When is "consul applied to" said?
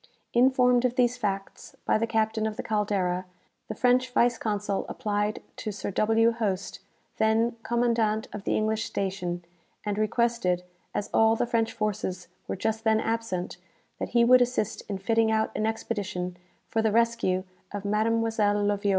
4.39-5.71